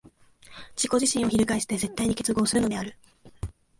[0.75, 2.97] 自己自身を翻して絶対に結合するのである。